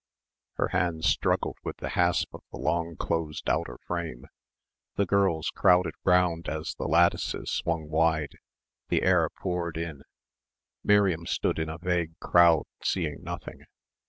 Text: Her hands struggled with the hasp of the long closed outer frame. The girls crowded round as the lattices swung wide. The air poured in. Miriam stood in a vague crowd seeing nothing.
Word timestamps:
Her 0.55 0.69
hands 0.69 1.05
struggled 1.05 1.57
with 1.63 1.77
the 1.77 1.89
hasp 1.89 2.33
of 2.33 2.41
the 2.51 2.57
long 2.57 2.95
closed 2.95 3.47
outer 3.47 3.77
frame. 3.85 4.25
The 4.95 5.05
girls 5.05 5.51
crowded 5.51 5.93
round 6.03 6.49
as 6.49 6.73
the 6.73 6.87
lattices 6.87 7.51
swung 7.51 7.87
wide. 7.87 8.39
The 8.89 9.03
air 9.03 9.29
poured 9.29 9.77
in. 9.77 10.01
Miriam 10.83 11.27
stood 11.27 11.59
in 11.59 11.69
a 11.69 11.77
vague 11.77 12.17
crowd 12.19 12.63
seeing 12.83 13.21
nothing. 13.21 13.61